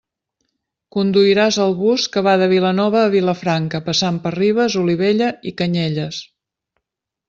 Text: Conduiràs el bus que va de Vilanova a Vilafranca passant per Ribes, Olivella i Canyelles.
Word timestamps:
Conduiràs 0.95 1.59
el 1.65 1.75
bus 1.81 2.07
que 2.15 2.25
va 2.29 2.33
de 2.43 2.49
Vilanova 2.55 3.03
a 3.03 3.13
Vilafranca 3.19 3.85
passant 3.91 4.21
per 4.27 4.35
Ribes, 4.41 4.83
Olivella 4.85 5.33
i 5.53 5.59
Canyelles. 5.63 6.29